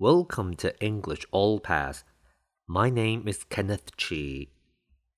[0.00, 2.02] Welcome to English All Pass.
[2.66, 4.48] My name is Kenneth Chi.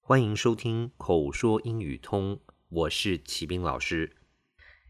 [0.00, 4.16] 欢迎收听口说英语通，我是齐斌老师。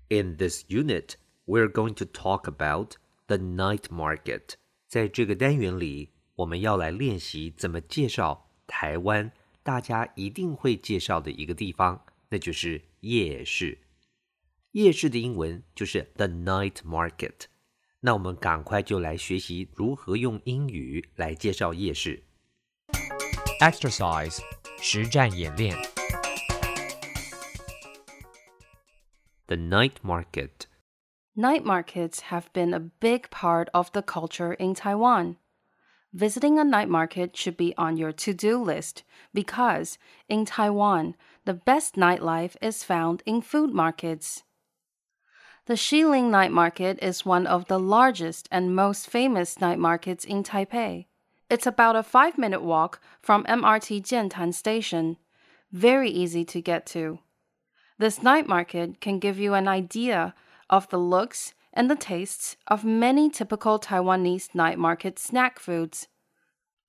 [0.08, 1.14] In this unit,
[1.46, 4.54] we're going to talk about the night market.
[4.86, 13.78] 在这个单元里，我们要来练习怎么介绍台湾大家一定会介绍的一个地方，那就是夜市。
[14.72, 17.46] 夜市的英文就是 the night market。
[18.02, 22.22] 那我们赶快就来学习如何用英语来介绍夜市。
[23.60, 24.38] Exercise
[24.80, 25.76] 实战演练。
[29.46, 30.66] The night market.
[31.34, 35.36] Night markets have been a big part of the culture in Taiwan.
[36.12, 39.02] Visiting a night market should be on your to do list
[39.34, 44.44] because in Taiwan, the best nightlife is found in food markets.
[45.65, 50.43] The Shilin Night Market is one of the largest and most famous night markets in
[50.43, 51.05] Taipei.
[51.49, 55.15] It's about a five minute walk from MRT Jiantan Station,
[55.71, 57.19] very easy to get to.
[57.97, 60.35] This night market can give you an idea
[60.69, 66.09] of the looks and the tastes of many typical Taiwanese night market snack foods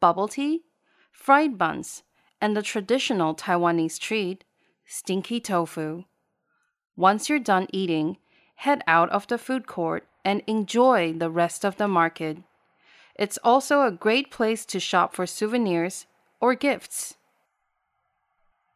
[0.00, 0.64] bubble tea,
[1.12, 2.02] fried buns,
[2.41, 4.42] and the traditional Taiwanese treat,
[4.84, 6.02] stinky tofu.
[6.97, 8.17] Once you're done eating,
[8.64, 12.38] head out of the food court and enjoy the rest of the market.
[13.16, 16.03] It's also a great place to shop for souvenirs
[16.39, 17.11] or gifts.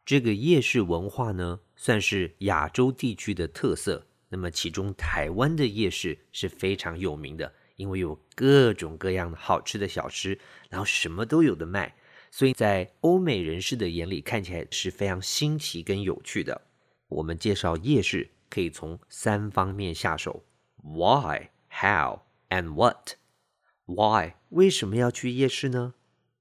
[0.04, 4.06] 这个夜市文化呢，算是亚洲地区的特色。
[4.28, 11.94] 那么，其中台湾的夜市是非常有名的，因为有各种各样的好吃的小吃，然后什么都有的卖，
[12.30, 16.62] 所以在欧美人士的眼里看起来是非常新奇跟有趣的。
[17.08, 20.44] 我们介绍夜市 可以从三方面下手：
[20.82, 25.94] Why、How and What。Why 为什么要去夜市呢？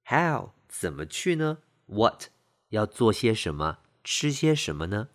[0.06, 1.60] How 怎么去呢？
[1.88, 2.26] What
[2.70, 5.10] 要做些什么，吃些什么呢？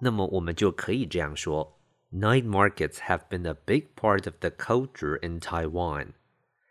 [0.00, 1.78] 那么我们就可以这样说：
[2.10, 6.14] Night markets have been a big part of the culture in Taiwan。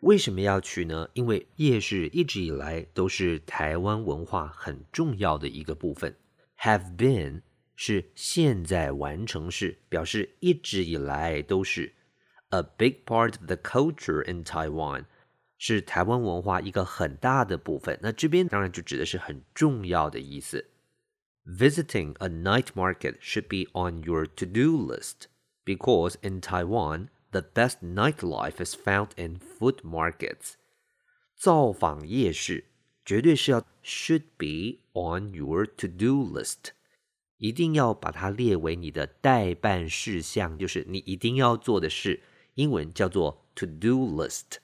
[0.00, 1.08] 为什么要去呢？
[1.14, 6.16] 因为夜市一直以来都是台湾文化很重要的一个部分。
[6.58, 7.42] Have been
[7.76, 11.94] 是现在完成式，表示一直以来都是。
[12.50, 15.04] A big part of the culture in Taiwan
[15.56, 17.98] 是台湾文化一个很大的部分。
[18.02, 20.66] 那这边当然就指的是很重要的意思。
[21.46, 25.28] Visiting a night market should be on your to-do list
[25.64, 30.54] because in Taiwan, the best nightlife is found in food markets.
[31.36, 32.66] 造访夜市
[33.04, 36.72] 绝对是要 should be on your to-do list，
[37.37, 42.23] 一定要把它列为你的待办事项，就是你一定要做的事。
[42.55, 44.59] 英文叫做 to-do list。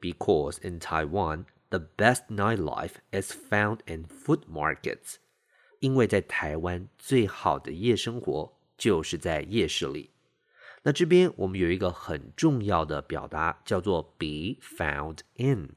[0.00, 5.16] Because in Taiwan, the best nightlife is found in food markets.
[5.80, 10.10] 因为在台湾最好的夜生活就是在夜市里。
[10.82, 15.70] 那这边我们有一个很重要的表达，叫做 be found in，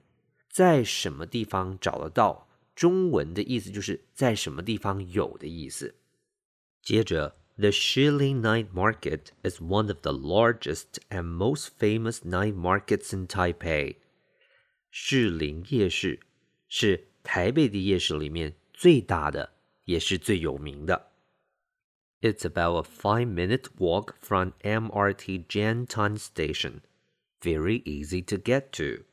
[0.49, 2.47] 在什么地方找得到？
[2.75, 5.95] 中文的意思就是在什么地方有的意思。
[6.87, 13.27] 接着, the Shilin Night Market is one of the largest and most famous night markets in
[13.27, 13.97] Taipei.
[14.89, 16.21] 士林夜市
[16.69, 19.51] 是台北的夜市里面最大的，
[19.83, 21.11] 也是最有名的。
[22.21, 26.79] It's about a five-minute walk from MRT Jiantan Station,
[27.41, 29.03] very easy to get to.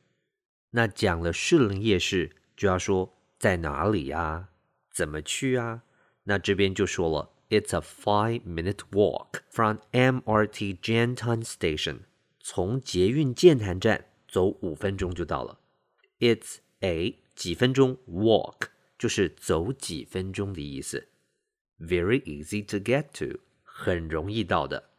[0.69, 4.49] 那讲了士林夜市，就要说在哪里呀、啊？
[4.93, 5.83] 怎么去啊？
[6.23, 7.33] 那这边就说了。
[7.54, 12.00] ，It's a five-minute walk from MRT Jiantan Station.
[12.40, 15.58] 从捷运剑潭站走五分钟就到了。
[16.18, 18.68] It's a 几分钟 walk
[18.98, 21.08] 就是走几分钟的意思。
[21.78, 24.90] Very easy to get to，很容易到的。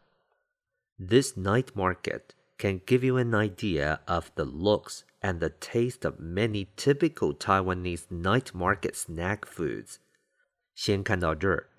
[0.98, 2.22] This night market
[2.58, 8.06] can give you an idea of the looks and the taste of many typical Taiwanese
[8.10, 9.98] night market snack foods。
[10.74, 11.70] 先看到这儿，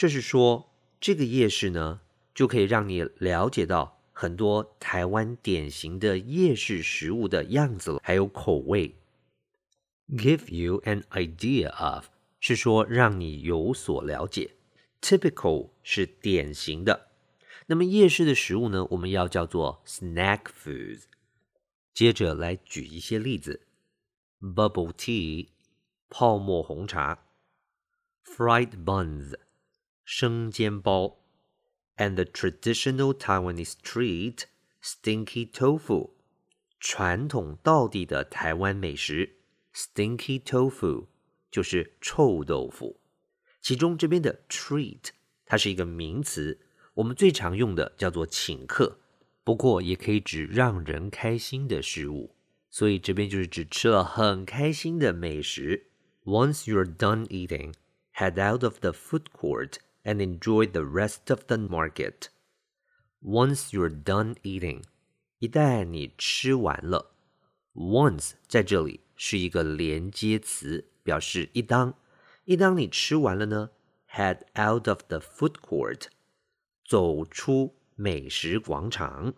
[0.00, 2.00] 这是说这个夜市呢，
[2.34, 8.96] 就可以让你了解到很多台湾典型的夜市食物的样子，还有口味。
[10.08, 12.06] Give you an idea of
[12.40, 14.52] 是说让你有所了解
[15.02, 17.08] ，typical 是典型的。
[17.66, 21.02] 那么夜市的食物呢，我们要叫做 snack foods。
[21.92, 23.66] 接着来举一些例子
[24.40, 25.48] ：bubble tea
[26.08, 27.26] 泡沫红茶
[28.24, 29.34] ，fried buns
[30.09, 31.19] 生煎包。
[31.97, 34.43] and the traditional Taiwanese treat
[34.83, 36.11] stinky tofu，
[36.79, 39.37] 传统道地的台湾美食
[39.73, 41.07] stinky tofu
[41.49, 42.99] 就是臭豆腐。
[43.61, 45.09] 其中这边的 treat
[45.45, 46.59] 它是一个名词，
[46.95, 48.99] 我们最常用的叫做请客，
[49.43, 52.35] 不过也可以指让人开心的事物。
[52.69, 55.87] 所以这边就是指吃了很开心的美食。
[56.25, 57.73] Once you're done eating,
[58.15, 62.29] head out of the food court and enjoy the rest of the market.
[63.21, 64.83] Once you're done eating，
[65.39, 67.15] 一旦你吃完了，
[67.73, 71.95] once 在这里是一个连接词，表示一当。
[72.43, 73.71] 一当你吃完了呢，
[74.11, 76.05] head out of the food court，
[76.85, 79.33] 走出美食广场。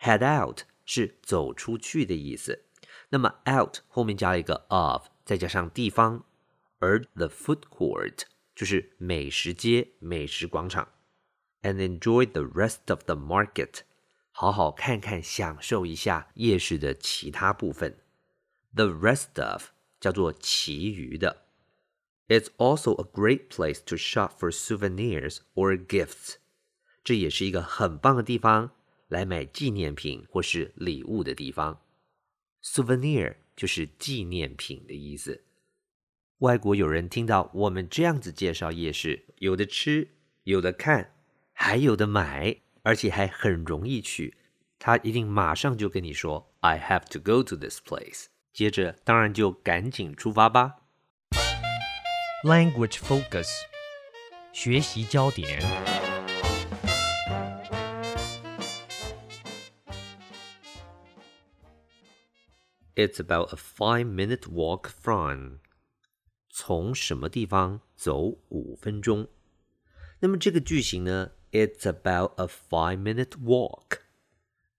[0.00, 2.64] head out 是走出去的意思。
[3.08, 6.24] 那么 out 后面加了一个 of，再加上地方，
[6.78, 8.22] 而 the food court
[8.54, 10.88] 就是美食街、美食广场，
[11.62, 13.80] and enjoy the rest of the market，
[14.32, 17.98] 好好看看、享受一下夜市的其他部分。
[18.74, 21.44] The rest of 叫做其余的。
[22.28, 26.34] It's also a great place to shop for souvenirs or gifts，
[27.02, 28.72] 这也是一个很棒的地方
[29.08, 31.80] 来买纪念品或是礼物的地方。
[32.62, 35.42] Souvenir 就是纪念品的意思。
[36.42, 40.08] 外国友人听到我们这样子介绍夜市，有的吃，
[40.44, 41.14] 有的看，
[41.52, 44.36] 还有的买，而且还很容易去，
[44.78, 50.76] 他一定马上就跟你说：“I have to go to this place。”接着当然就赶紧出发吧。
[52.44, 53.48] Language focus，
[54.52, 55.60] 学习焦点。
[62.94, 65.58] It's about a five-minute walk from.
[66.65, 69.27] 从什么地方走五分钟？
[70.21, 73.97] 那么这个句型呢？It's about a five-minute walk，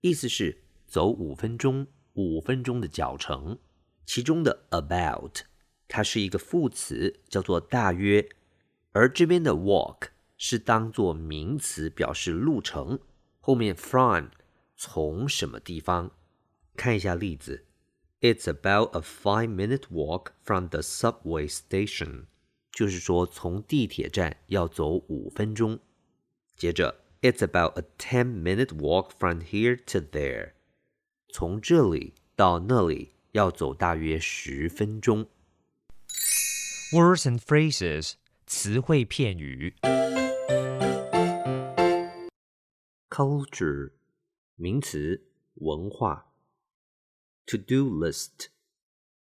[0.01, 3.59] 意思是走五分钟，五分钟的脚程。
[4.03, 5.41] 其中的 about
[5.87, 8.27] 它是一个副词，叫做大约，
[8.93, 10.07] 而这边的 walk
[10.39, 12.99] 是当做名词表示路程。
[13.39, 14.29] 后面 from
[14.75, 16.09] 从什么地方？
[16.75, 17.67] 看一下例子。
[18.24, 22.26] It's about a five-minute walk from the subway station，
[22.70, 25.78] 就是说从地铁站要走五分钟。
[26.56, 30.52] 接着，It's about a ten-minute walk from here to there，
[31.28, 35.26] 从这里到那里要走大约十分钟。
[36.92, 38.14] Words and phrases，
[38.46, 39.74] 词汇片语。
[43.08, 43.92] Culture，
[44.56, 45.22] 名词，
[45.54, 46.26] 文化。
[47.46, 48.48] To-do list，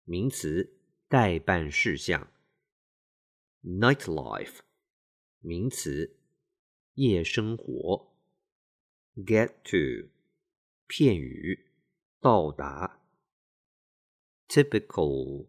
[0.04, 0.78] 名词，
[1.08, 2.32] 待办事项。
[3.64, 4.60] Nightlife，
[5.40, 6.18] 名词，
[6.94, 8.14] 夜生活。
[9.16, 10.10] Get to，
[10.88, 11.72] 片语，
[12.20, 13.02] 到达。
[14.48, 15.48] Typical，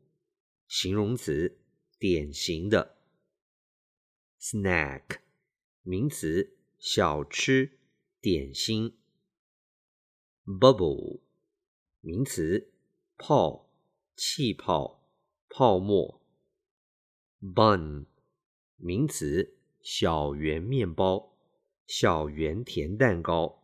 [0.66, 1.58] 形容词，
[1.98, 2.96] 典型的。
[4.40, 5.18] Snack，
[5.82, 7.78] 名词，小吃，
[8.20, 8.96] 点心。
[10.44, 11.21] Bubble。
[12.05, 12.69] 名词，
[13.15, 13.69] 泡、
[14.17, 15.07] 气泡、
[15.47, 16.21] 泡沫。
[17.39, 18.07] bun，
[18.75, 21.37] 名词，小圆面包、
[21.87, 23.63] 小圆甜蛋糕。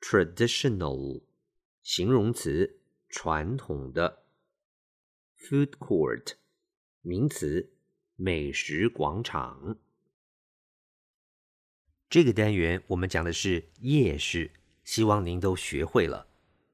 [0.00, 1.24] traditional，
[1.82, 4.22] 形容词，传统的。
[5.36, 6.34] food court，
[7.00, 7.72] 名词，
[8.14, 9.80] 美食广场。
[12.08, 14.52] 这个单元我们讲的是夜市，
[14.84, 16.29] 希望您都学会了。